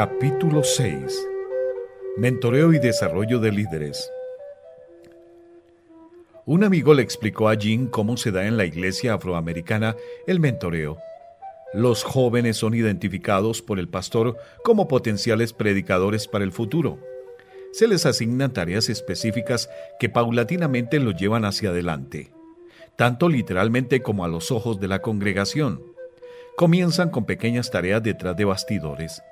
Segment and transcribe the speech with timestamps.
[0.00, 1.26] Capítulo 6
[2.18, 4.12] Mentoreo y desarrollo de líderes
[6.46, 9.96] Un amigo le explicó a Jean cómo se da en la iglesia afroamericana
[10.28, 10.98] el mentoreo.
[11.74, 17.00] Los jóvenes son identificados por el pastor como potenciales predicadores para el futuro.
[17.72, 22.30] Se les asignan tareas específicas que paulatinamente los llevan hacia adelante,
[22.94, 25.82] tanto literalmente como a los ojos de la congregación.
[26.56, 29.22] Comienzan con pequeñas tareas detrás de bastidores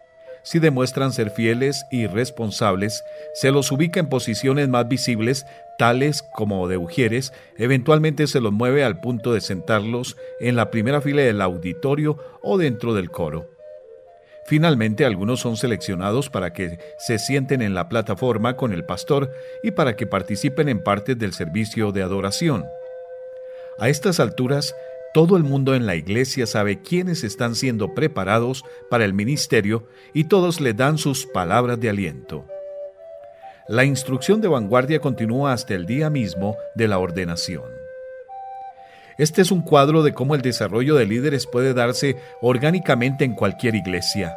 [0.47, 3.03] si demuestran ser fieles y responsables,
[3.35, 5.45] se los ubica en posiciones más visibles,
[5.77, 11.01] tales como de ujieres, eventualmente se los mueve al punto de sentarlos en la primera
[11.01, 13.51] fila del auditorio o dentro del coro.
[14.45, 19.33] Finalmente, algunos son seleccionados para que se sienten en la plataforma con el pastor
[19.65, 22.65] y para que participen en partes del servicio de adoración.
[23.81, 24.77] A estas alturas,
[25.17, 30.25] todo el mundo en la iglesia sabe quiénes están siendo preparados para el ministerio y
[30.25, 32.45] todos le dan sus palabras de aliento.
[33.67, 37.65] La instrucción de vanguardia continúa hasta el día mismo de la ordenación.
[39.17, 43.75] Este es un cuadro de cómo el desarrollo de líderes puede darse orgánicamente en cualquier
[43.75, 44.37] iglesia.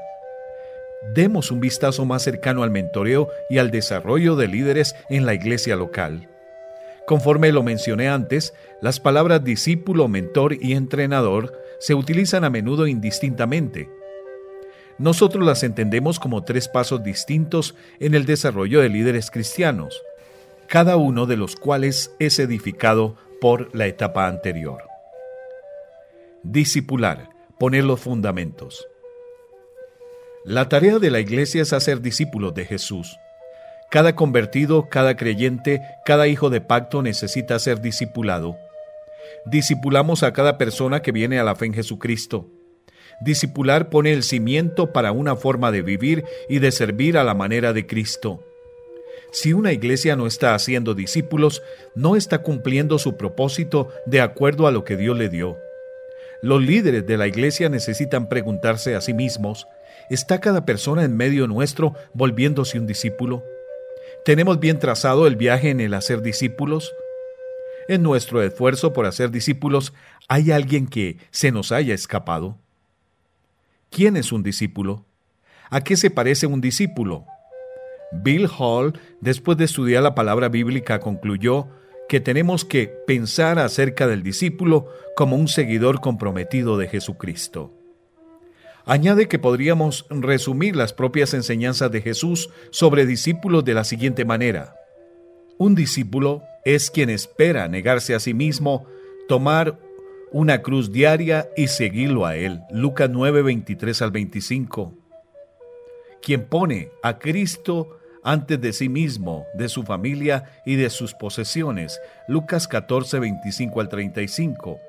[1.14, 5.75] Demos un vistazo más cercano al mentoreo y al desarrollo de líderes en la iglesia
[5.75, 6.30] local.
[7.10, 13.90] Conforme lo mencioné antes, las palabras discípulo, mentor y entrenador se utilizan a menudo indistintamente.
[15.00, 20.04] Nosotros las entendemos como tres pasos distintos en el desarrollo de líderes cristianos,
[20.68, 24.84] cada uno de los cuales es edificado por la etapa anterior.
[26.44, 28.88] Discipular, poner los fundamentos.
[30.46, 33.18] La tarea de la iglesia es hacer discípulos de Jesús.
[33.90, 38.56] Cada convertido, cada creyente, cada hijo de pacto necesita ser discipulado.
[39.46, 42.48] Discipulamos a cada persona que viene a la fe en Jesucristo.
[43.20, 47.74] Discipular pone el cimiento para una forma de vivir y de servir a la manera
[47.74, 48.44] de Cristo.
[49.31, 51.63] Si una iglesia no está haciendo discípulos,
[51.96, 55.58] no está cumpliendo su propósito de acuerdo a lo que Dios le dio.
[56.44, 59.68] Los líderes de la iglesia necesitan preguntarse a sí mismos,
[60.12, 63.44] ¿está cada persona en medio nuestro volviéndose un discípulo?
[64.25, 66.94] ¿Tenemos bien trazado el viaje en el hacer discípulos?
[67.88, 69.94] En nuestro esfuerzo por hacer discípulos,
[70.28, 72.57] ¿hay alguien que se nos haya escapado?
[73.90, 75.06] ¿Quién es un discípulo?
[75.69, 77.25] ¿A qué se parece un discípulo?
[78.12, 81.69] Bill Hall, después de estudiar la palabra bíblica, concluyó
[82.09, 87.78] que tenemos que pensar acerca del discípulo como un seguidor comprometido de Jesucristo.
[88.89, 94.73] Añade que podríamos resumir las propias enseñanzas de Jesús sobre discípulos de la siguiente manera.
[95.59, 98.88] Un discípulo es quien espera negarse a sí mismo,
[99.27, 99.77] tomar
[100.31, 102.61] una cruz diaria y seguirlo a Él.
[102.72, 104.97] Lucas 9, 23 al 25.
[106.23, 112.01] Quien pone a Cristo antes de sí mismo, de su familia y de sus posesiones.
[112.27, 114.79] Lucas 14, 25 al 35.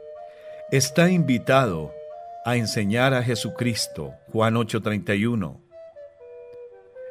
[0.70, 1.99] Está invitado
[2.44, 5.60] a enseñar a Jesucristo, Juan 8:31.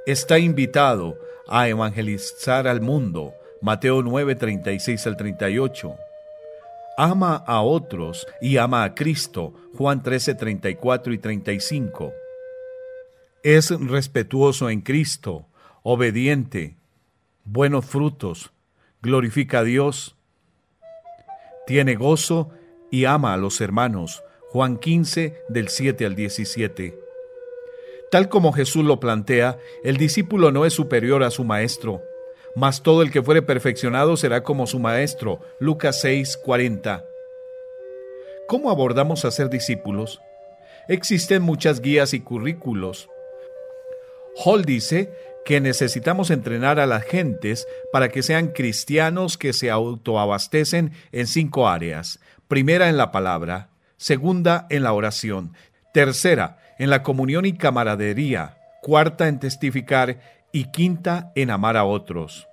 [0.05, 1.17] Está invitado
[1.47, 5.95] a evangelizar al mundo, Mateo 9:36 al 38.
[6.97, 12.13] Ama a otros y ama a Cristo, Juan 13:34 y 35.
[13.43, 15.45] Es respetuoso en Cristo,
[15.83, 16.75] obediente,
[17.45, 18.51] buenos frutos,
[19.01, 20.17] glorifica a Dios,
[21.65, 22.49] tiene gozo
[22.91, 26.97] y ama a los hermanos, Juan 15 del 7 al 17.
[28.09, 32.01] Tal como Jesús lo plantea, el discípulo no es superior a su maestro,
[32.55, 35.39] mas todo el que fuere perfeccionado será como su maestro.
[35.59, 37.05] Lucas 6, 40.
[38.47, 40.19] ¿Cómo abordamos a ser discípulos?
[40.87, 43.07] Existen muchas guías y currículos.
[44.43, 45.13] Hall dice
[45.45, 51.67] que necesitamos entrenar a las gentes para que sean cristianos que se autoabastecen en cinco
[51.67, 52.19] áreas.
[52.47, 53.69] Primera en la palabra,
[53.99, 55.53] segunda en la oración,
[55.93, 60.21] tercera en la comunión y camaradería, cuarta en testificar
[60.53, 62.47] y quinta en amar a otros.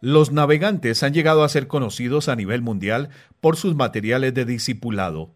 [0.00, 3.10] Los navegantes han llegado a ser conocidos a nivel mundial
[3.40, 5.30] por sus materiales de discipulado.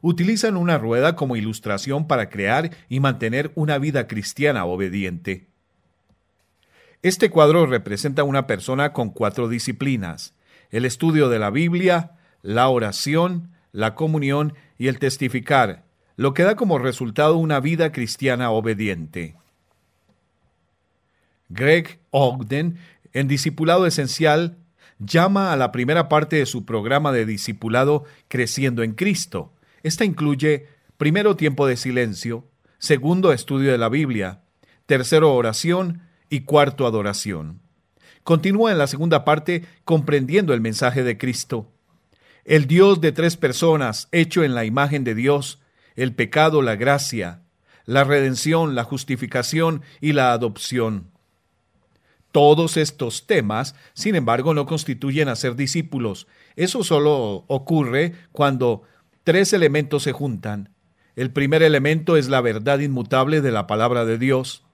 [0.00, 5.48] Utilizan una rueda como ilustración para crear y mantener una vida cristiana obediente.
[7.02, 10.34] Este cuadro representa una persona con cuatro disciplinas,
[10.70, 12.13] el estudio de la Biblia,
[12.44, 15.82] la oración, la comunión y el testificar,
[16.16, 19.34] lo que da como resultado una vida cristiana obediente.
[21.48, 22.76] Greg Ogden,
[23.14, 24.58] en Discipulado Esencial,
[24.98, 29.54] llama a la primera parte de su programa de discipulado Creciendo en Cristo.
[29.82, 30.68] Esta incluye
[30.98, 32.44] primero tiempo de silencio,
[32.78, 34.42] segundo estudio de la Biblia,
[34.84, 37.60] tercero oración y cuarto adoración.
[38.22, 41.70] Continúa en la segunda parte comprendiendo el mensaje de Cristo.
[42.44, 45.60] El Dios de tres personas, hecho en la imagen de Dios,
[45.96, 47.40] el pecado, la gracia,
[47.86, 51.10] la redención, la justificación y la adopción.
[52.32, 56.26] Todos estos temas, sin embargo, no constituyen a ser discípulos.
[56.56, 58.82] Eso solo ocurre cuando
[59.22, 60.70] tres elementos se juntan.
[61.16, 64.64] El primer elemento es la verdad inmutable de la palabra de Dios.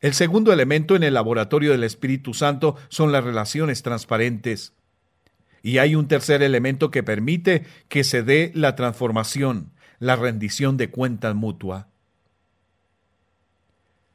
[0.00, 4.72] El segundo elemento en el laboratorio del Espíritu Santo son las relaciones transparentes.
[5.66, 10.90] Y hay un tercer elemento que permite que se dé la transformación, la rendición de
[10.90, 11.88] cuentas mutua.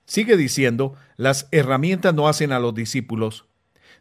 [0.05, 3.47] Sigue diciendo, las herramientas no hacen a los discípulos.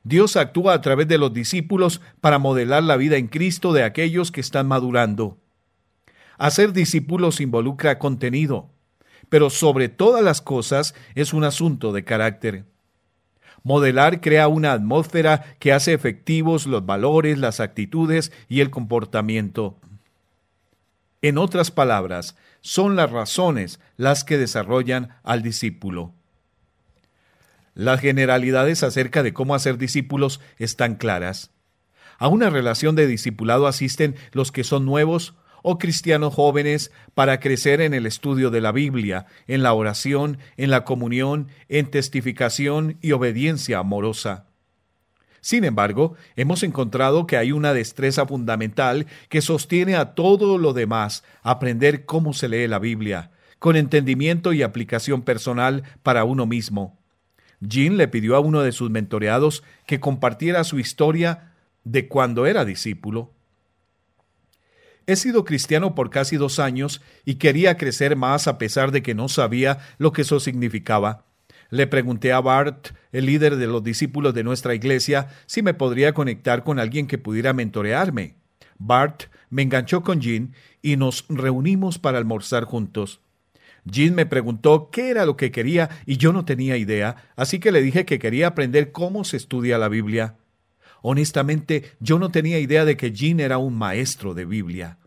[0.05, 4.31] Dios actúa a través de los discípulos para modelar la vida en Cristo de aquellos
[4.31, 5.37] que están madurando.
[6.39, 8.71] Hacer discípulos involucra contenido,
[9.29, 12.70] pero sobre todas las cosas es un asunto de carácter.
[13.63, 19.79] Modelar crea una atmósfera que hace efectivos los valores, las actitudes y el comportamiento.
[21.23, 26.15] En otras palabras, son las razones las que desarrollan al discípulo.
[27.75, 31.51] Las generalidades acerca de cómo hacer discípulos están claras.
[32.19, 37.81] A una relación de discipulado asisten los que son nuevos o cristianos jóvenes para crecer
[37.81, 43.13] en el estudio de la Biblia, en la oración, en la comunión, en testificación y
[43.13, 44.47] obediencia amorosa.
[45.41, 51.25] Sin embargo, hemos encontrado que hay una destreza fundamental que sostiene a todo lo demás,
[51.43, 56.99] aprender cómo se lee la Biblia, con entendimiento y aplicación personal para uno mismo.
[57.61, 61.53] Jean le pidió a uno de sus mentoreados que compartiera su historia
[61.85, 63.33] de cuando era discípulo.
[65.11, 69.13] He sido cristiano por casi dos años y quería crecer más a pesar de que
[69.13, 71.25] no sabía lo que eso significaba.
[71.69, 76.13] Le pregunté a Bart, el líder de los discípulos de nuestra iglesia, si me podría
[76.13, 78.37] conectar con alguien que pudiera mentorearme.
[78.79, 83.21] Bart me enganchó con Jean y nos reunimos para almorzar juntos.
[83.85, 87.73] Jean me preguntó qué era lo que quería y yo no tenía idea, así que
[87.73, 90.37] le dije que quería aprender cómo se estudia la Biblia.
[91.03, 94.99] Honestamente, yo no tenía idea de que Jean era un maestro de Biblia.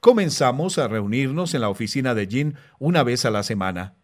[0.00, 3.94] Comenzamos a reunirnos en la oficina de Jean una vez a la semana.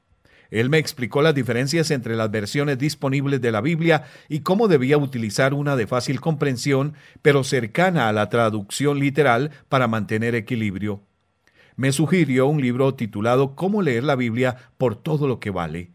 [0.50, 4.98] Él me explicó las diferencias entre las versiones disponibles de la Biblia y cómo debía
[4.98, 11.00] utilizar una de fácil comprensión, pero cercana a la traducción literal para mantener equilibrio.
[11.76, 15.90] Me sugirió un libro titulado Cómo leer la Biblia por todo lo que vale,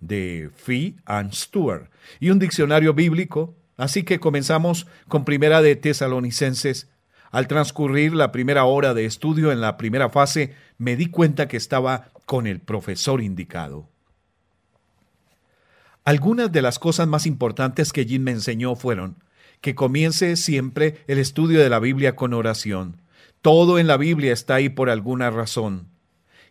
[0.00, 1.88] de Fee and Stewart,
[2.20, 6.88] y un diccionario bíblico, así que comenzamos con Primera de Tesalonicenses
[7.30, 11.56] al transcurrir la primera hora de estudio en la primera fase, me di cuenta que
[11.56, 13.88] estaba con el profesor indicado.
[16.04, 19.22] Algunas de las cosas más importantes que Jim me enseñó fueron
[19.60, 23.02] que comience siempre el estudio de la Biblia con oración.
[23.42, 25.88] Todo en la Biblia está ahí por alguna razón.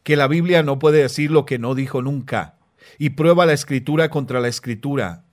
[0.04, 2.56] Que la Biblia no puede decir lo que no dijo nunca.
[3.00, 5.24] Y prueba la escritura contra la escritura.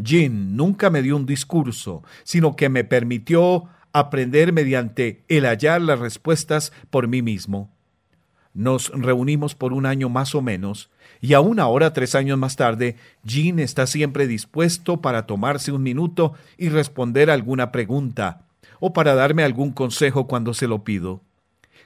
[0.00, 5.98] Jim nunca me dio un discurso, sino que me permitió aprender mediante el hallar las
[5.98, 7.70] respuestas por mí mismo.
[8.54, 12.96] Nos reunimos por un año más o menos, y aún ahora, tres años más tarde,
[13.24, 18.46] Jean está siempre dispuesto para tomarse un minuto y responder alguna pregunta,
[18.80, 21.22] o para darme algún consejo cuando se lo pido.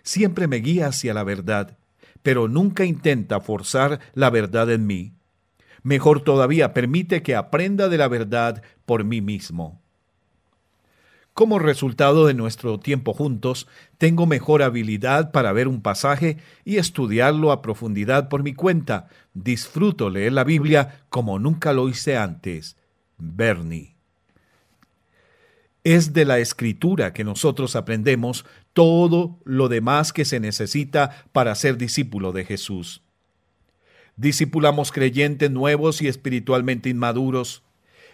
[0.02, 1.76] Siempre me guía hacia la verdad,
[2.22, 5.12] pero nunca intenta forzar la verdad en mí.
[5.86, 9.80] Mejor todavía, permite que aprenda de la verdad por mí mismo.
[11.32, 17.52] Como resultado de nuestro tiempo juntos, tengo mejor habilidad para ver un pasaje y estudiarlo
[17.52, 19.06] a profundidad por mi cuenta.
[19.32, 22.76] Disfruto leer la Biblia como nunca lo hice antes.
[23.16, 23.94] Bernie.
[25.84, 31.76] Es de la escritura que nosotros aprendemos todo lo demás que se necesita para ser
[31.76, 33.05] discípulo de Jesús.
[34.16, 37.62] Discipulamos creyentes nuevos y espiritualmente inmaduros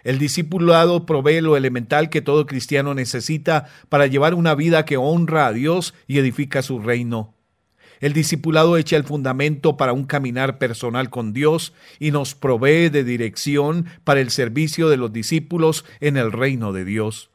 [0.04, 5.46] el discipulado provee lo elemental que todo cristiano necesita para llevar una vida que honra
[5.46, 7.34] a Dios y edifica su reino.
[8.00, 13.04] El discipulado echa el fundamento para un caminar personal con Dios y nos provee de
[13.04, 17.30] dirección para el servicio de los discípulos en el reino de Dios.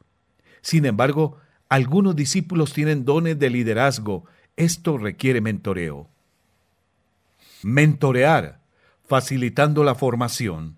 [0.61, 1.37] Sin embargo,
[1.69, 4.25] algunos discípulos tienen dones de liderazgo.
[4.57, 6.09] Esto requiere mentoreo.
[7.63, 8.61] Mentorear,
[9.07, 10.77] facilitando la formación.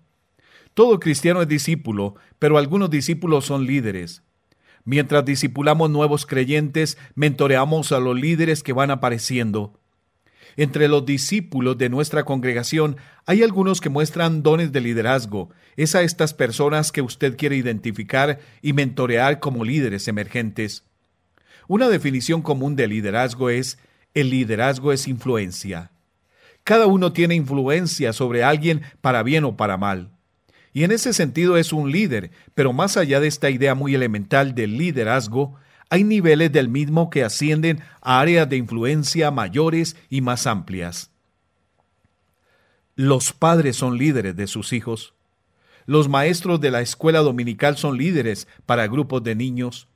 [0.72, 4.22] Todo cristiano es discípulo, pero algunos discípulos son líderes.
[4.84, 9.78] Mientras discipulamos nuevos creyentes, mentoreamos a los líderes que van apareciendo.
[10.56, 12.96] Entre los discípulos de nuestra congregación
[13.26, 15.50] hay algunos que muestran dones de liderazgo.
[15.76, 20.84] Es a estas personas que usted quiere identificar y mentorear como líderes emergentes.
[21.68, 23.78] Una definición común de liderazgo es
[24.14, 25.92] el liderazgo es influencia.
[26.64, 30.10] Cada uno tiene influencia sobre alguien para bien o para mal.
[30.72, 34.54] Y en ese sentido es un líder, pero más allá de esta idea muy elemental
[34.54, 35.56] del liderazgo,
[35.88, 41.10] hay niveles del mismo que ascienden a áreas de influencia mayores y más amplias.
[42.94, 45.14] Los padres son líderes de sus hijos.
[45.86, 49.88] Los maestros de la escuela dominical son líderes para grupos de niños.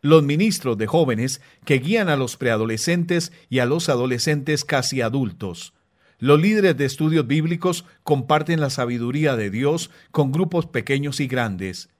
[0.00, 5.74] Los ministros de jóvenes que guían a los preadolescentes y a los adolescentes casi adultos.
[6.18, 11.90] Los líderes de estudios bíblicos comparten la sabiduría de Dios con grupos pequeños y grandes.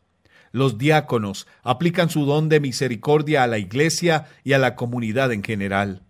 [0.51, 5.45] Los diáconos aplican su don de misericordia a la iglesia y a la comunidad en
[5.45, 6.03] general.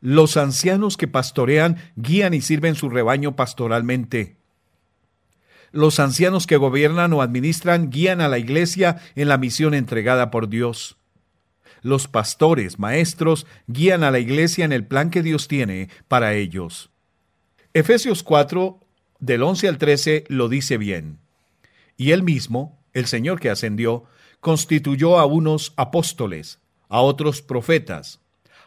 [0.00, 4.36] Los ancianos que pastorean guían y sirven su rebaño pastoralmente.
[5.72, 10.48] Los ancianos que gobiernan o administran guían a la iglesia en la misión entregada por
[10.48, 10.95] Dios.
[11.82, 16.90] Los pastores, maestros, guían a la iglesia en el plan que Dios tiene para ellos.
[17.74, 18.80] Efesios 4,
[19.20, 21.18] del 11 al 13, lo dice bien.
[21.96, 24.04] Y él mismo, el Señor que ascendió,
[24.40, 28.20] constituyó a unos apóstoles, a otros profetas,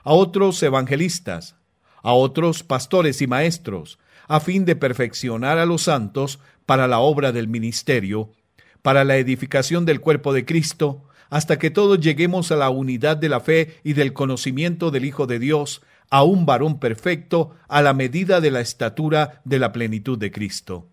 [0.04, 1.56] a otros evangelistas,
[2.02, 7.32] a otros pastores y maestros, a fin de perfeccionar a los santos para la obra
[7.32, 8.32] del ministerio,
[8.82, 13.30] para la edificación del cuerpo de Cristo, hasta que todos lleguemos a la unidad de
[13.30, 17.94] la fe y del conocimiento del Hijo de Dios, a un varón perfecto, a la
[17.94, 20.88] medida de la estatura de la plenitud de Cristo.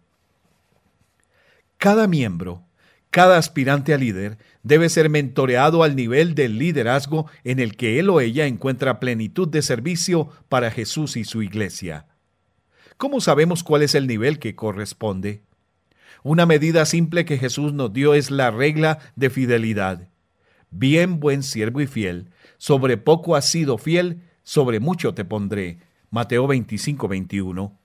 [1.79, 2.67] Cada miembro
[3.17, 8.11] cada aspirante a líder debe ser mentoreado al nivel del liderazgo en el que él
[8.11, 12.05] o ella encuentra plenitud de servicio para Jesús y su iglesia.
[12.99, 15.41] ¿Cómo sabemos cuál es el nivel que corresponde?
[16.25, 20.09] Una medida simple que Jesús nos dio es la regla de fidelidad.
[20.71, 25.81] Bien, buen siervo y fiel, sobre poco has sido fiel, sobre mucho te pondré.
[26.11, 27.79] Mateo 25, 21.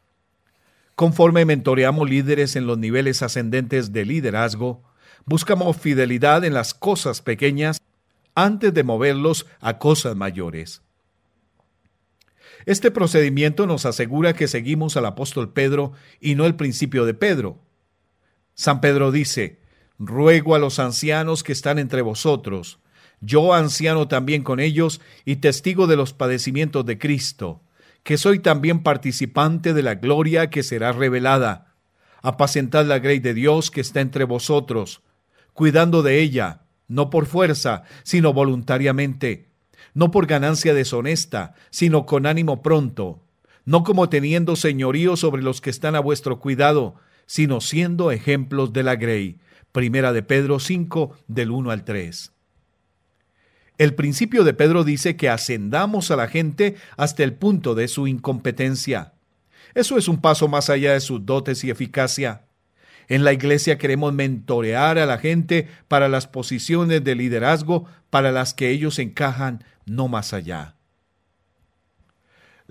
[0.96, 4.84] Conforme mentoreamos líderes en los niveles ascendentes de liderazgo,
[5.26, 7.80] Buscamos fidelidad en las cosas pequeñas
[8.34, 10.82] antes de moverlos a cosas mayores.
[12.66, 17.60] Este procedimiento nos asegura que seguimos al apóstol Pedro y no el principio de Pedro.
[18.54, 19.60] San Pedro dice,
[20.04, 22.80] Ruego a los ancianos que están entre vosotros,
[23.20, 27.62] yo anciano también con ellos y testigo de los padecimientos de Cristo,
[28.02, 31.76] que soy también participante de la gloria que será revelada.
[32.24, 35.04] Apacentad la grey de Dios que está entre vosotros,
[35.54, 39.50] cuidando de ella, no por fuerza, sino voluntariamente,
[39.94, 43.22] no por ganancia deshonesta, sino con ánimo pronto,
[43.66, 46.96] no como teniendo señorío sobre los que están a vuestro cuidado,
[47.28, 49.38] sino siendo ejemplos de la grey.
[49.72, 52.32] Primera de Pedro 5, del 1 al 3.
[53.78, 58.08] El principio de Pedro dice que ascendamos a la gente hasta el punto de su
[58.08, 59.14] incompetencia.
[59.74, 62.44] Eso es un paso más allá de sus dotes y eficacia.
[63.08, 68.54] En la iglesia queremos mentorear a la gente para las posiciones de liderazgo para las
[68.54, 70.76] que ellos encajan, no más allá.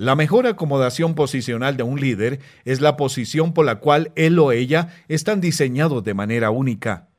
[0.00, 4.50] La mejor acomodación posicional de un líder es la posición por la cual él o
[4.50, 7.10] ella están diseñados de manera única.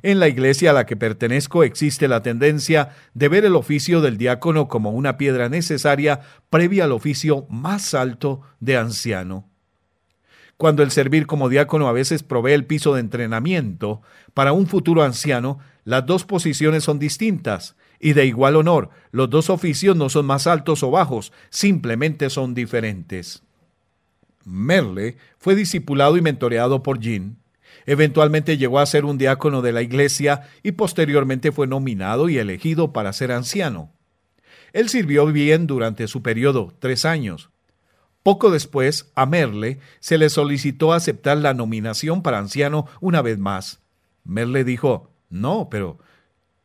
[0.00, 4.16] En la iglesia a la que pertenezco existe la tendencia de ver el oficio del
[4.16, 9.50] diácono como una piedra necesaria previa al oficio más alto de anciano
[10.56, 14.00] cuando el servir como diácono a veces provee el piso de entrenamiento
[14.34, 18.90] para un futuro anciano, las dos posiciones son distintas y de igual honor.
[19.10, 23.42] Los dos oficios no son más altos o bajos, simplemente son diferentes.
[24.44, 27.36] Merle fue discipulado y mentoreado por Jean.
[27.84, 32.92] Eventualmente llegó a ser un diácono de la iglesia y posteriormente fue nominado y elegido
[32.92, 33.92] para ser anciano.
[34.72, 37.50] Él sirvió bien durante su periodo, tres años.
[38.22, 43.80] Poco después, a Merle se le solicitó aceptar la nominación para anciano una vez más.
[44.24, 45.98] Merle dijo, no, pero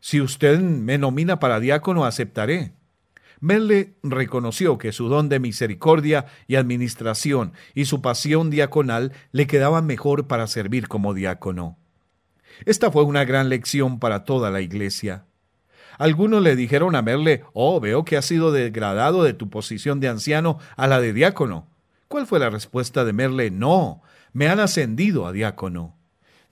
[0.01, 2.73] si usted me nomina para diácono, aceptaré.
[3.39, 9.85] Merle reconoció que su don de misericordia y administración y su pasión diaconal le quedaban
[9.85, 11.77] mejor para servir como diácono.
[12.65, 15.25] Esta fue una gran lección para toda la iglesia.
[15.99, 20.07] Algunos le dijeron a Merle, oh, veo que has sido degradado de tu posición de
[20.07, 21.67] anciano a la de diácono.
[22.07, 23.51] ¿Cuál fue la respuesta de Merle?
[23.51, 24.01] No,
[24.33, 25.95] me han ascendido a diácono.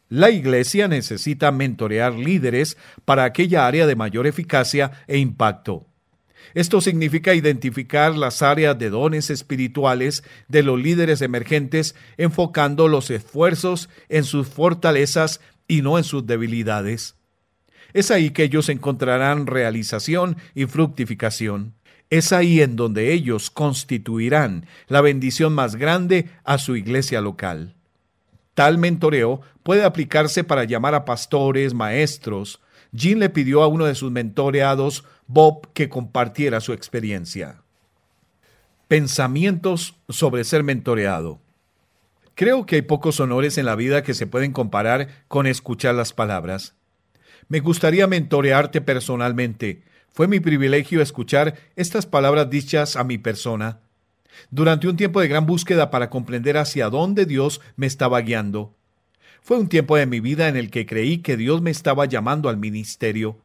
[0.10, 5.86] La Iglesia necesita mentorear líderes para aquella área de mayor eficacia e impacto.
[6.56, 13.88] Esto significa identificar las áreas de dones espirituales de los líderes emergentes, enfocando los esfuerzos
[14.10, 17.16] en sus fortalezas y no en sus debilidades.
[17.94, 21.75] Es ahí que ellos encontrarán realización y fructificación.
[22.10, 27.75] Es ahí en donde ellos constituirán la bendición más grande a su iglesia local.
[28.60, 32.60] Tal mentoreo puede aplicarse para llamar a pastores, maestros.
[32.92, 37.62] Jean le pidió a uno de sus mentoreados, Bob, que compartiera su experiencia.
[38.89, 41.39] Pensamientos sobre ser mentoreado.
[42.36, 46.12] Creo que hay pocos honores en la vida que se pueden comparar con escuchar las
[46.12, 46.75] palabras.
[47.48, 49.84] Me gustaría mentorearte personalmente.
[50.10, 53.80] Fue mi privilegio escuchar estas palabras dichas a mi persona
[54.51, 58.75] durante un tiempo de gran búsqueda para comprender hacia dónde Dios me estaba guiando.
[59.41, 62.50] Fue un tiempo de mi vida en el que creí que Dios me estaba llamando
[62.50, 63.41] al ministerio.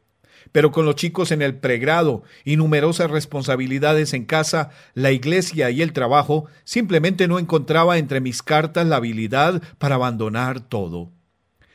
[0.52, 5.80] Pero con los chicos en el pregrado y numerosas responsabilidades en casa, la iglesia y
[5.80, 11.13] el trabajo, simplemente no encontraba entre mis cartas la habilidad para abandonar todo.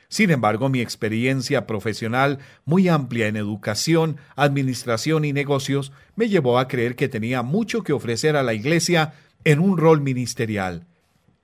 [0.09, 6.67] Sin embargo, mi experiencia profesional, muy amplia en educación, administración y negocios, me llevó a
[6.67, 9.13] creer que tenía mucho que ofrecer a la Iglesia
[9.43, 10.87] en un rol ministerial.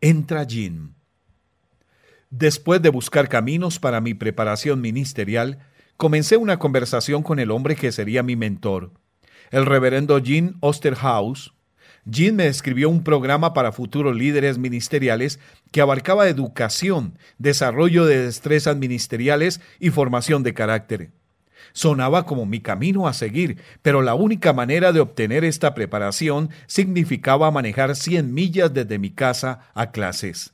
[0.01, 0.95] Entra Jean.
[2.31, 5.59] Después de buscar caminos para mi preparación ministerial,
[5.95, 8.91] comencé una conversación con el hombre que sería mi mentor,
[9.51, 11.53] el reverendo Jean Osterhaus,
[12.05, 15.39] Jean me escribió un programa para futuros líderes ministeriales
[15.71, 21.09] que abarcaba educación, desarrollo de destrezas ministeriales y formación de carácter.
[21.73, 27.49] Sonaba como mi camino a seguir, pero la única manera de obtener esta preparación significaba
[27.49, 30.53] manejar 100 millas desde mi casa a clases.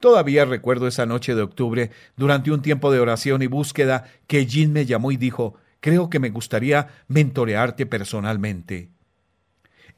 [0.00, 4.72] Todavía recuerdo esa noche de octubre, durante un tiempo de oración y búsqueda, que Jean
[4.72, 8.97] me llamó y dijo, creo que me gustaría mentorearte personalmente.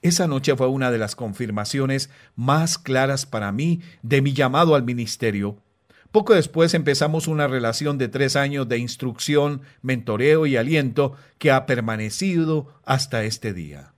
[0.02, 4.82] Esa noche fue una de las confirmaciones más claras para mí de mi llamado al
[4.82, 5.58] ministerio.
[6.10, 11.66] Poco después empezamos una relación de tres años de instrucción, mentoreo y aliento que ha
[11.66, 13.92] permanecido hasta este día.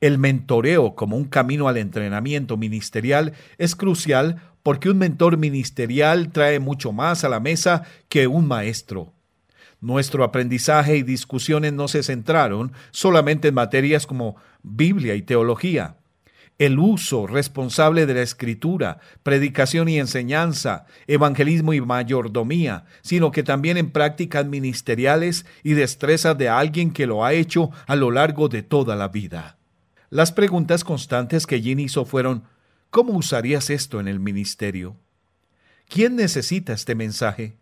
[0.00, 6.58] El mentoreo como un camino al entrenamiento ministerial es crucial porque un mentor ministerial trae
[6.58, 9.14] mucho más a la mesa que un maestro.
[9.84, 15.98] Nuestro aprendizaje y discusiones no se centraron solamente en materias como Biblia y teología.
[16.56, 23.76] El uso responsable de la escritura, predicación y enseñanza, evangelismo y mayordomía, sino que también
[23.76, 28.62] en prácticas ministeriales y destrezas de alguien que lo ha hecho a lo largo de
[28.62, 29.58] toda la vida.
[30.08, 32.44] Las preguntas constantes que Jean hizo fueron
[32.88, 34.96] ¿Cómo usarías esto en el ministerio?
[35.90, 37.58] ¿Quién necesita este mensaje?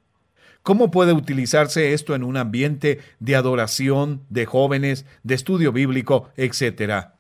[0.63, 7.17] ¿Cómo puede utilizarse esto en un ambiente de adoración, de jóvenes, de estudio bíblico, etcétera?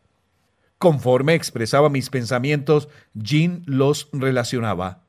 [0.78, 5.02] Conforme expresaba mis pensamientos, Jean los relacionaba.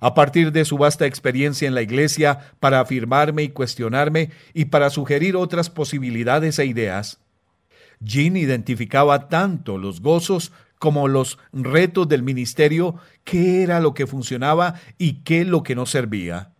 [0.00, 4.88] A partir de su vasta experiencia en la iglesia, para afirmarme y cuestionarme y para
[4.88, 7.18] sugerir otras posibilidades e ideas.
[8.00, 14.74] Jean identificaba tanto los gozos como los retos del ministerio, qué era lo que funcionaba
[14.96, 16.52] y qué lo que no servía.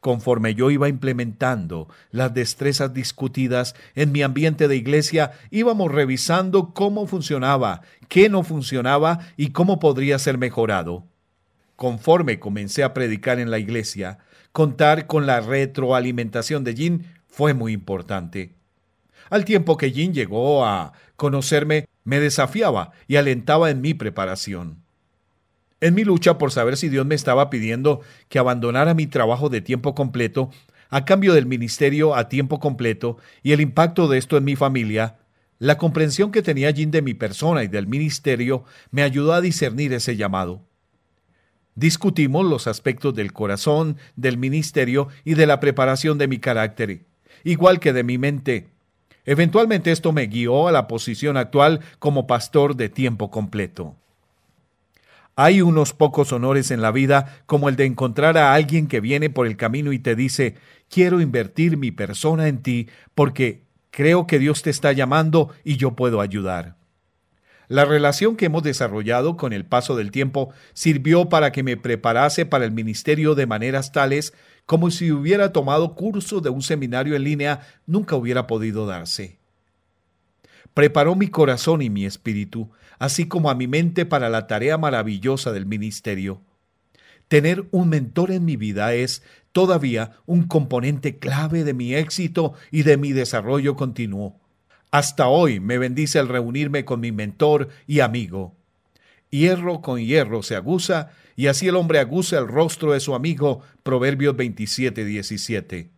[0.00, 7.06] Conforme yo iba implementando las destrezas discutidas en mi ambiente de iglesia, íbamos revisando cómo
[7.06, 11.04] funcionaba, qué no funcionaba y cómo podría ser mejorado.
[11.76, 14.18] Conforme comencé a predicar en la iglesia,
[14.52, 18.54] contar con la retroalimentación de Jean fue muy importante.
[19.28, 24.85] Al tiempo que Jean llegó a conocerme, me desafiaba y alentaba en mi preparación.
[25.80, 29.60] En mi lucha por saber si Dios me estaba pidiendo que abandonara mi trabajo de
[29.60, 30.50] tiempo completo
[30.88, 35.18] a cambio del ministerio a tiempo completo y el impacto de esto en mi familia,
[35.58, 39.92] la comprensión que tenía Jim de mi persona y del ministerio me ayudó a discernir
[39.92, 40.62] ese llamado.
[41.74, 47.04] Discutimos los aspectos del corazón, del ministerio y de la preparación de mi carácter,
[47.44, 48.68] igual que de mi mente.
[49.26, 53.96] Eventualmente esto me guió a la posición actual como pastor de tiempo completo.
[55.38, 59.28] Hay unos pocos honores en la vida como el de encontrar a alguien que viene
[59.28, 60.54] por el camino y te dice,
[60.88, 65.94] quiero invertir mi persona en ti porque creo que Dios te está llamando y yo
[65.94, 66.76] puedo ayudar.
[67.68, 72.46] La relación que hemos desarrollado con el paso del tiempo sirvió para que me preparase
[72.46, 74.32] para el ministerio de maneras tales
[74.64, 79.38] como si hubiera tomado curso de un seminario en línea nunca hubiera podido darse
[80.76, 85.50] preparó mi corazón y mi espíritu, así como a mi mente para la tarea maravillosa
[85.50, 86.42] del ministerio.
[87.28, 92.82] Tener un mentor en mi vida es todavía un componente clave de mi éxito y
[92.82, 94.38] de mi desarrollo continuo.
[94.90, 98.54] Hasta hoy me bendice al reunirme con mi mentor y amigo.
[99.30, 103.62] Hierro con hierro se aguza, y así el hombre aguza el rostro de su amigo.
[103.82, 105.88] Proverbios 27, 17.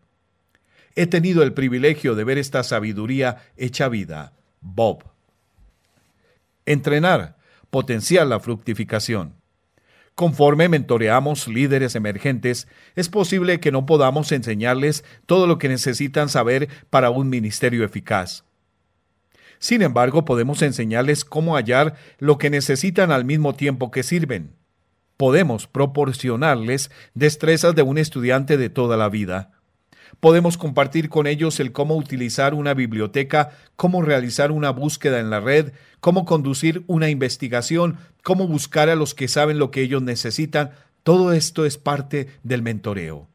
[0.95, 4.38] He tenido el privilegio de ver esta sabiduría hecha vida.
[4.61, 5.05] Bob.
[6.67, 7.37] Entrenar,
[7.71, 9.35] potenciar la fructificación.
[10.15, 12.67] Conforme mentoreamos líderes emergentes,
[12.97, 18.45] es posible que no podamos enseñarles todo lo que necesitan saber para un ministerio eficaz.
[19.61, 24.57] Sin embargo, podemos enseñarles cómo hallar lo que necesitan al mismo tiempo que sirven.
[25.17, 29.58] Podemos proporcionarles destrezas de un estudiante de toda la vida.
[30.21, 35.41] Podemos compartir con ellos el cómo utilizar una biblioteca, cómo realizar una búsqueda en la
[35.41, 40.71] red, cómo conducir una investigación, cómo buscar a los que saben lo que ellos necesitan.
[41.03, 43.29] Todo esto es parte del mentoreo.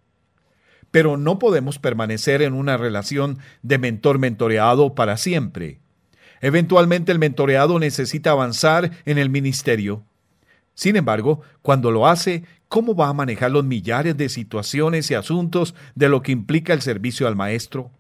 [0.92, 5.80] Pero no podemos permanecer en una relación de mentor-mentoreado para siempre.
[6.42, 10.04] Eventualmente el mentoreado necesita avanzar en el ministerio.
[10.76, 15.76] Sin embargo, cuando lo hace, ¿cómo va a manejar los millares de situaciones y asuntos
[15.94, 17.92] de lo que implica el servicio al maestro?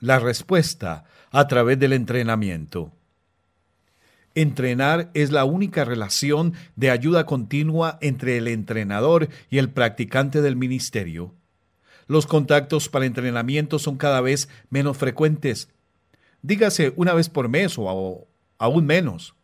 [0.00, 2.90] La respuesta, a través del entrenamiento.
[4.34, 10.56] Entrenar es la única relación de ayuda continua entre el entrenador y el practicante del
[10.56, 11.34] ministerio.
[12.06, 15.68] Los contactos para entrenamiento son cada vez menos frecuentes
[16.40, 19.34] dígase una vez por mes o aún menos.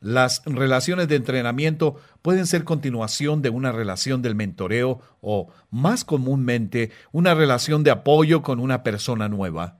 [0.00, 6.90] Las relaciones de entrenamiento pueden ser continuación de una relación del mentoreo o, más comúnmente,
[7.10, 9.78] una relación de apoyo con una persona nueva.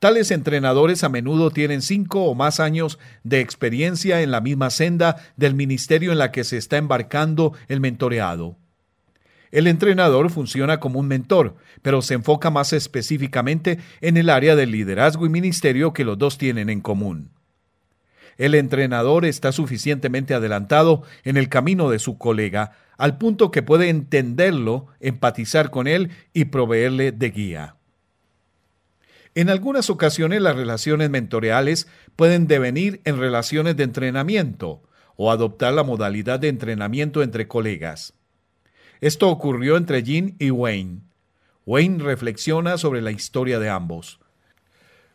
[0.00, 5.16] Tales entrenadores a menudo tienen cinco o más años de experiencia en la misma senda
[5.36, 8.56] del ministerio en la que se está embarcando el mentoreado.
[9.50, 14.70] El entrenador funciona como un mentor, pero se enfoca más específicamente en el área del
[14.70, 17.30] liderazgo y ministerio que los dos tienen en común.
[18.40, 23.90] El entrenador está suficientemente adelantado en el camino de su colega, al punto que puede
[23.90, 27.76] entenderlo, empatizar con él y proveerle de guía.
[29.34, 34.80] En algunas ocasiones las relaciones mentoriales pueden devenir en relaciones de entrenamiento
[35.16, 38.14] o adoptar la modalidad de entrenamiento entre colegas.
[39.02, 41.00] Esto ocurrió entre Jean y Wayne.
[41.66, 44.18] Wayne reflexiona sobre la historia de ambos.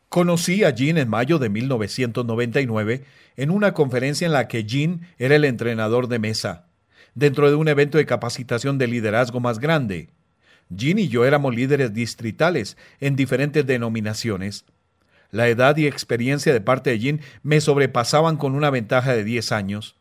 [0.09, 3.03] Conocí a Jean en mayo de 1999
[3.35, 6.67] en una conferencia en la que Jean era el entrenador de mesa,
[7.15, 10.09] dentro de un evento de capacitación de liderazgo más grande.
[10.69, 14.65] Jean y yo éramos líderes distritales en diferentes denominaciones.
[15.31, 19.51] La edad y experiencia de parte de Jean me sobrepasaban con una ventaja de 10
[19.51, 19.95] años.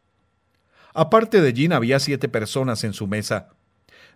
[0.95, 3.51] Aparte de Jean había siete personas en su mesa.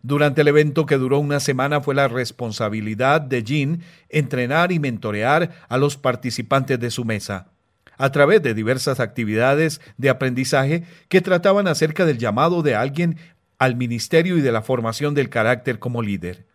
[0.02, 5.50] Durante el evento que duró una semana fue la responsabilidad de Jean entrenar y mentorear
[5.68, 7.48] a los participantes de su mesa
[7.98, 13.16] a través de diversas actividades de aprendizaje que trataban acerca del llamado de alguien
[13.58, 16.46] al ministerio y de la formación del carácter como líder.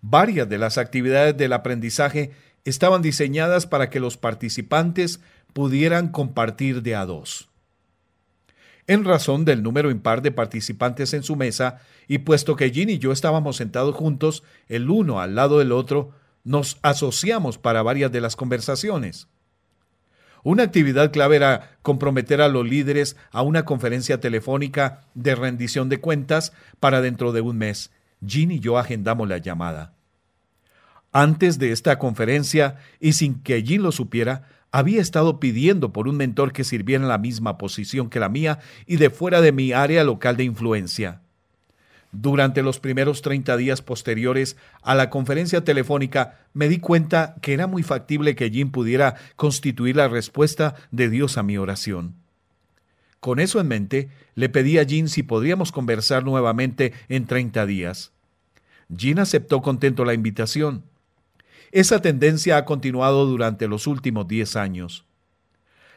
[0.00, 2.30] Varias de las actividades del aprendizaje
[2.64, 5.20] estaban diseñadas para que los participantes
[5.52, 7.50] pudieran compartir de a dos
[8.86, 12.98] en razón del número impar de participantes en su mesa, y puesto que Jean y
[12.98, 16.12] yo estábamos sentados juntos, el uno al lado del otro,
[16.44, 19.28] nos asociamos para varias de las conversaciones.
[20.44, 25.98] Una actividad clave era comprometer a los líderes a una conferencia telefónica de rendición de
[25.98, 27.90] cuentas para dentro de un mes.
[28.20, 29.94] Jean y yo agendamos la llamada.
[31.10, 36.18] Antes de esta conferencia, y sin que Jean lo supiera, había estado pidiendo por un
[36.18, 39.72] mentor que sirviera en la misma posición que la mía y de fuera de mi
[39.72, 41.22] área local de influencia.
[42.12, 47.66] Durante los primeros 30 días posteriores a la conferencia telefónica me di cuenta que era
[47.66, 52.16] muy factible que Jim pudiera constituir la respuesta de Dios a mi oración.
[53.20, 58.12] Con eso en mente, le pedí a Jim si podríamos conversar nuevamente en 30 días.
[58.94, 60.84] Jim aceptó contento la invitación.
[61.72, 65.06] Esa tendencia ha continuado durante los últimos 10 años.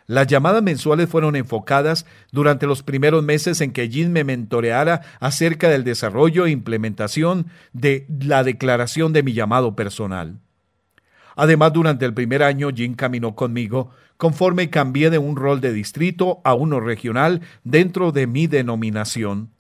[0.10, 5.70] Las llamadas mensuales fueron enfocadas durante los primeros meses en que Jim me mentoreara acerca
[5.70, 10.40] del desarrollo e implementación de la declaración de mi llamado personal.
[11.36, 16.42] Además, durante el primer año, Jim caminó conmigo conforme cambié de un rol de distrito
[16.44, 19.52] a uno regional dentro de mi denominación.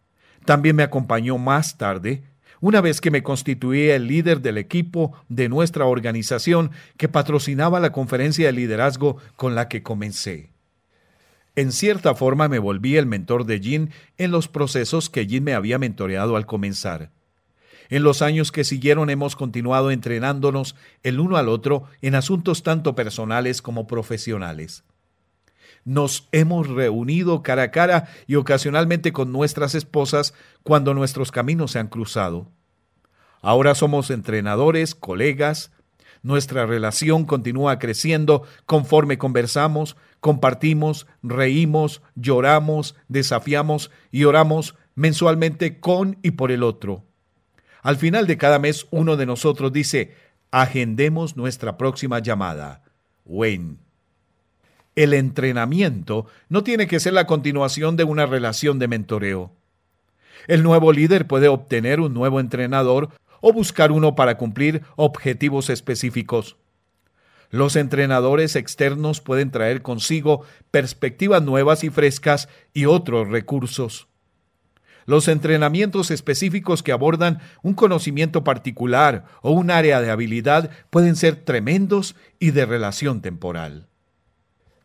[0.45, 2.23] También me acompañó más tarde
[2.61, 7.91] una vez que me constituí el líder del equipo de nuestra organización que patrocinaba la
[7.91, 10.49] conferencia de liderazgo con la que comencé.
[11.55, 15.53] En cierta forma me volví el mentor de Jean en los procesos que Jean me
[15.53, 17.11] había mentoreado al comenzar.
[17.89, 22.93] En los años que siguieron hemos continuado entrenándonos el uno al otro en asuntos tanto
[22.93, 24.83] personales como profesionales.
[25.85, 31.79] Nos hemos reunido cara a cara y ocasionalmente con nuestras esposas cuando nuestros caminos se
[31.79, 32.51] han cruzado.
[33.41, 35.71] Ahora somos entrenadores, colegas,
[36.21, 46.31] nuestra relación continúa creciendo conforme conversamos, compartimos, reímos, lloramos, desafiamos y oramos mensualmente con y
[46.31, 47.05] por el otro.
[47.81, 50.13] Al final de cada mes uno de nosotros dice,
[50.51, 52.83] agendemos nuestra próxima llamada.
[53.25, 53.88] Wayne.
[54.99, 59.53] El entrenamiento no tiene que ser la continuación de una relación de mentoreo.
[60.45, 63.09] El nuevo líder puede obtener un nuevo entrenador
[63.39, 66.57] o buscar uno para cumplir objetivos específicos.
[67.49, 74.09] Los entrenadores externos pueden traer consigo perspectivas nuevas y frescas y otros recursos.
[75.05, 81.37] Los entrenamientos específicos que abordan un conocimiento particular o un área de habilidad pueden ser
[81.37, 83.85] tremendos y de relación temporal.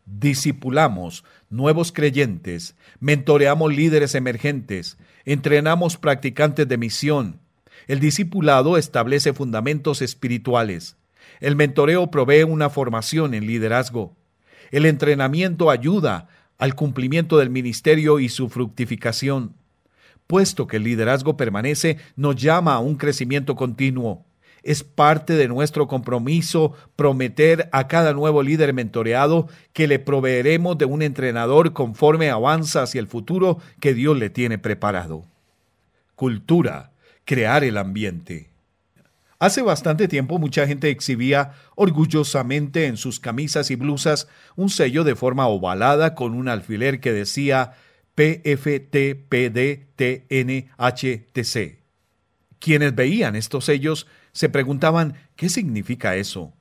[0.05, 7.39] Discipulamos nuevos creyentes, mentoreamos líderes emergentes, entrenamos practicantes de misión,
[7.87, 10.97] el discipulado establece fundamentos espirituales.
[11.39, 14.15] El mentoreo provee una formación en liderazgo.
[14.71, 19.55] El entrenamiento ayuda al cumplimiento del ministerio y su fructificación.
[20.25, 24.25] Puesto que el liderazgo permanece, nos llama a un crecimiento continuo.
[24.65, 30.85] Es parte de nuestro compromiso prometer a cada nuevo líder mentoreado que le proveeremos de
[30.85, 35.23] un entrenador conforme avanza hacia el futuro que Dios le tiene preparado.
[36.15, 36.93] Cultura
[37.25, 38.49] crear el ambiente.
[39.37, 45.15] Hace bastante tiempo mucha gente exhibía orgullosamente en sus camisas y blusas un sello de
[45.15, 47.73] forma ovalada con un alfiler que decía
[48.15, 48.65] PFTPDTNHTC.
[52.57, 56.53] Quienes veían estos sellos se preguntaban ¿qué significa eso?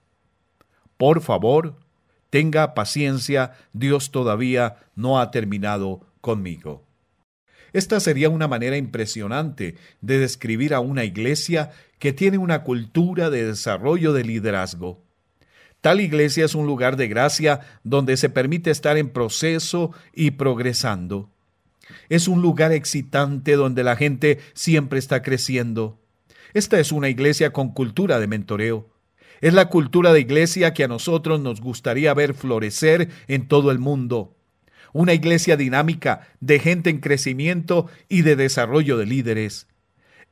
[0.96, 1.76] Por favor,
[2.30, 6.86] tenga paciencia, Dios todavía no ha terminado conmigo.
[7.72, 13.44] Esta sería una manera impresionante de describir a una iglesia que tiene una cultura de
[13.44, 15.02] desarrollo de liderazgo.
[15.80, 21.28] Tal iglesia es un lugar de gracia donde se permite estar en proceso y progresando.
[22.08, 25.98] Es un lugar excitante donde la gente siempre está creciendo.
[26.54, 28.88] Esta es una iglesia con cultura de mentoreo.
[29.40, 33.78] Es la cultura de iglesia que a nosotros nos gustaría ver florecer en todo el
[33.78, 34.34] mundo
[34.94, 39.66] una iglesia dinámica de gente en crecimiento y de desarrollo de líderes.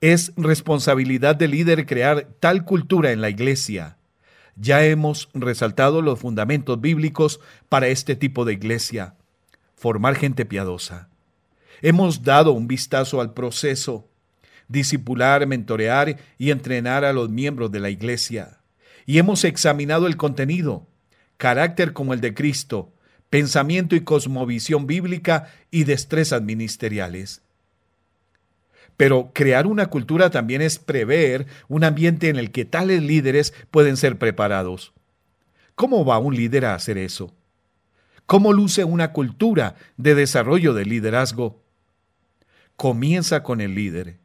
[0.01, 3.99] Es responsabilidad del líder crear tal cultura en la iglesia.
[4.55, 9.17] Ya hemos resaltado los fundamentos bíblicos para este tipo de iglesia.
[9.75, 11.09] Formar gente piadosa.
[11.83, 14.09] Hemos dado un vistazo al proceso.
[14.73, 18.59] Discipular, mentorear y entrenar a los miembros de la iglesia.
[19.05, 20.87] Y hemos examinado el contenido.
[21.37, 22.95] Carácter como el de Cristo,
[23.29, 27.43] pensamiento y cosmovisión bíblica y destrezas ministeriales.
[28.97, 33.99] Pero crear una cultura también es prever un ambiente en el que tales líderes pueden
[33.99, 34.95] ser preparados.
[35.75, 37.35] ¿Cómo va un líder a hacer eso?
[38.25, 41.63] ¿Cómo luce una cultura de desarrollo de liderazgo?
[42.77, 44.22] Comienza con el líder.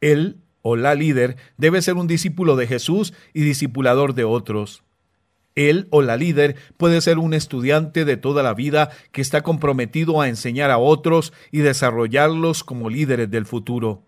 [0.00, 4.82] Él o la líder debe ser un discípulo de Jesús y discipulador de otros.
[5.54, 10.20] Él o la líder puede ser un estudiante de toda la vida que está comprometido
[10.20, 14.04] a enseñar a otros y desarrollarlos como líderes del futuro.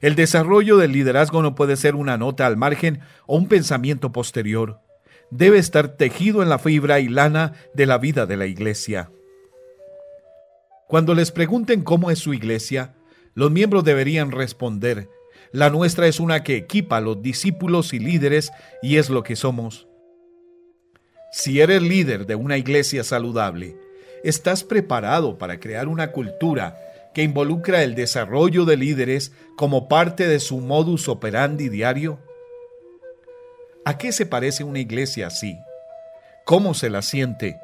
[0.00, 4.80] El desarrollo del liderazgo no puede ser una nota al margen o un pensamiento posterior.
[5.30, 9.10] Debe estar tejido en la fibra y lana de la vida de la iglesia.
[10.88, 12.94] Cuando les pregunten cómo es su iglesia,
[13.34, 15.08] los miembros deberían responder,
[15.52, 19.36] la nuestra es una que equipa a los discípulos y líderes y es lo que
[19.36, 19.86] somos.
[21.30, 23.76] Si eres líder de una iglesia saludable,
[24.22, 26.78] ¿estás preparado para crear una cultura
[27.12, 32.18] que involucra el desarrollo de líderes como parte de su modus operandi diario?
[33.84, 35.58] ¿A qué se parece una iglesia así?
[36.44, 37.60] ¿Cómo se la siente?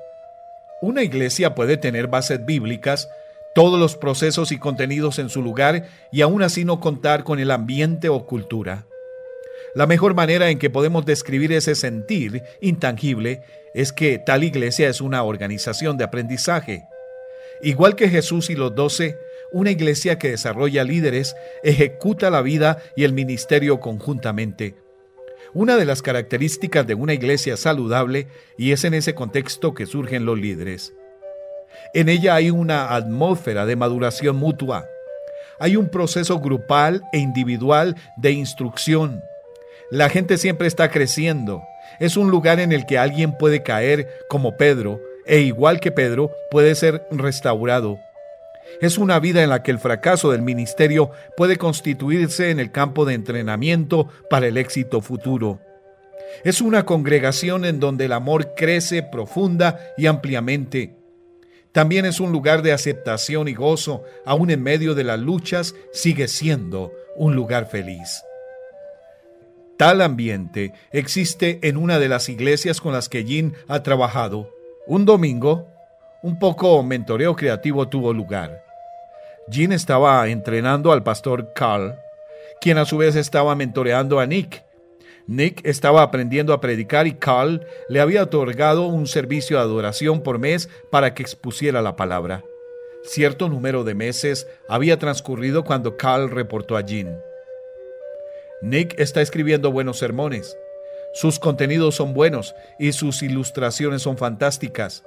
[0.82, 3.08] Una iglesia puede tener bases bíblicas,
[3.54, 7.50] todos los procesos y contenidos en su lugar y aún así no contar con el
[7.50, 8.86] ambiente o cultura.
[9.74, 13.42] La mejor manera en que podemos describir ese sentir intangible
[13.74, 16.84] es que tal iglesia es una organización de aprendizaje.
[17.62, 19.16] Igual que Jesús y los doce,
[19.52, 24.74] una iglesia que desarrolla líderes ejecuta la vida y el ministerio conjuntamente.
[25.52, 30.24] Una de las características de una iglesia saludable, y es en ese contexto que surgen
[30.24, 30.94] los líderes.
[31.94, 34.86] En ella hay una atmósfera de maduración mutua.
[35.58, 39.22] Hay un proceso grupal e individual de instrucción.
[39.90, 41.62] La gente siempre está creciendo.
[41.98, 46.30] Es un lugar en el que alguien puede caer como Pedro e igual que Pedro
[46.50, 47.98] puede ser restaurado.
[48.80, 53.04] Es una vida en la que el fracaso del ministerio puede constituirse en el campo
[53.04, 55.60] de entrenamiento para el éxito futuro.
[56.44, 60.99] Es una congregación en donde el amor crece profunda y ampliamente.
[61.72, 66.26] También es un lugar de aceptación y gozo, aun en medio de las luchas, sigue
[66.26, 68.24] siendo un lugar feliz.
[69.76, 74.50] Tal ambiente existe en una de las iglesias con las que Jean ha trabajado.
[74.86, 75.68] Un domingo,
[76.22, 78.62] un poco mentoreo creativo tuvo lugar.
[79.48, 81.94] Jean estaba entrenando al pastor Carl,
[82.60, 84.64] quien a su vez estaba mentoreando a Nick.
[85.30, 90.40] Nick estaba aprendiendo a predicar y Carl le había otorgado un servicio de adoración por
[90.40, 92.42] mes para que expusiera la palabra.
[93.04, 97.22] Cierto número de meses había transcurrido cuando Carl reportó a Jean.
[98.60, 100.58] Nick está escribiendo buenos sermones.
[101.14, 105.04] Sus contenidos son buenos y sus ilustraciones son fantásticas.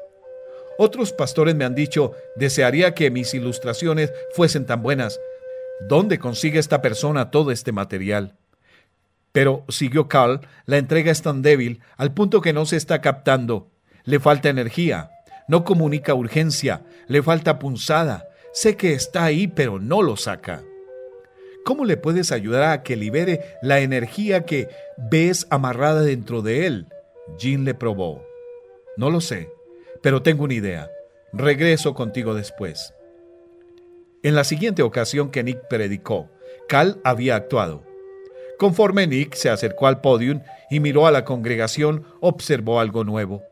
[0.77, 5.19] Otros pastores me han dicho, desearía que mis ilustraciones fuesen tan buenas.
[5.89, 8.37] ¿Dónde consigue esta persona todo este material?
[9.33, 13.69] Pero, siguió Carl, la entrega es tan débil al punto que no se está captando.
[14.05, 15.11] Le falta energía,
[15.49, 18.29] no comunica urgencia, le falta punzada.
[18.53, 20.63] Sé que está ahí, pero no lo saca.
[21.65, 26.87] ¿Cómo le puedes ayudar a que libere la energía que ves amarrada dentro de él?
[27.37, 28.23] Jean le probó.
[28.95, 29.49] No lo sé
[30.03, 30.91] pero tengo una idea.
[31.31, 32.93] Regreso contigo después.
[34.21, 36.29] En la siguiente ocasión que Nick predicó,
[36.67, 37.83] Cal había actuado.
[38.57, 43.43] Conforme Nick se acercó al podium y miró a la congregación, observó algo nuevo.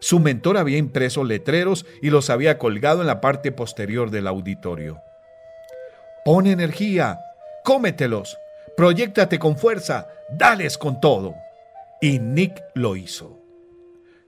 [0.00, 5.00] Su mentor había impreso letreros y los había colgado en la parte posterior del auditorio.
[6.24, 7.20] Pon energía,
[7.64, 8.36] cómetelos,
[8.76, 11.34] proyectate con fuerza, dales con todo.
[12.00, 13.38] Y Nick lo hizo.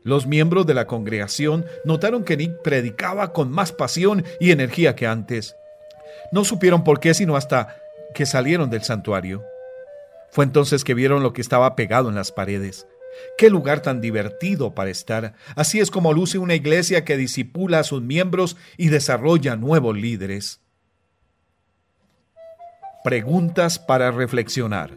[0.05, 5.07] Los miembros de la congregación notaron que Nick predicaba con más pasión y energía que
[5.07, 5.57] antes.
[6.31, 7.77] No supieron por qué, sino hasta
[8.15, 9.43] que salieron del santuario.
[10.35, 12.87] Fue entonces que vieron lo que estaba pegado en las paredes.
[13.39, 15.35] Qué lugar tan divertido para estar.
[15.55, 20.61] Así es como luce una iglesia que disipula a sus miembros y desarrolla nuevos líderes.
[23.05, 24.91] Preguntas para reflexionar.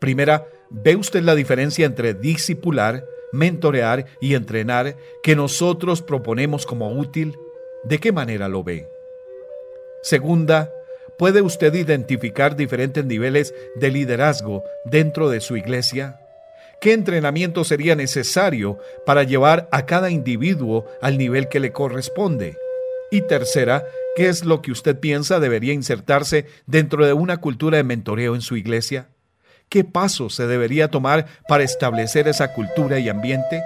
[0.00, 7.36] Primera, ¿ve usted la diferencia entre discipular mentorear y entrenar que nosotros proponemos como útil,
[7.84, 8.88] ¿de qué manera lo ve?
[10.02, 10.72] Segunda,
[11.20, 16.18] ¿puede usted identificar diferentes niveles de liderazgo dentro de su iglesia?
[16.80, 22.56] ¿Qué entrenamiento sería necesario para llevar a cada individuo al nivel que le corresponde?
[23.10, 23.84] Y tercera,
[24.16, 28.40] ¿qué es lo que usted piensa debería insertarse dentro de una cultura de mentoreo en
[28.40, 29.08] su iglesia?
[29.68, 33.62] ¿Qué pasos se debería tomar para establecer esa cultura y ambiente?